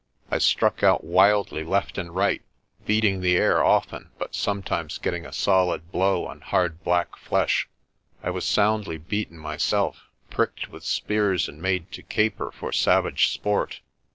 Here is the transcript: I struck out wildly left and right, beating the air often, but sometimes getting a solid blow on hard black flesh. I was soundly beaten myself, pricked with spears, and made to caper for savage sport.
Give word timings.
I 0.31 0.39
struck 0.39 0.81
out 0.81 1.03
wildly 1.03 1.63
left 1.63 1.99
and 1.99 2.15
right, 2.15 2.41
beating 2.87 3.21
the 3.21 3.37
air 3.37 3.63
often, 3.63 4.09
but 4.17 4.33
sometimes 4.33 4.97
getting 4.97 5.27
a 5.27 5.31
solid 5.31 5.91
blow 5.91 6.25
on 6.25 6.41
hard 6.41 6.83
black 6.83 7.15
flesh. 7.15 7.69
I 8.23 8.31
was 8.31 8.43
soundly 8.43 8.97
beaten 8.97 9.37
myself, 9.37 10.09
pricked 10.31 10.69
with 10.69 10.83
spears, 10.83 11.47
and 11.47 11.61
made 11.61 11.91
to 11.91 12.01
caper 12.01 12.51
for 12.51 12.71
savage 12.71 13.27
sport. 13.31 13.81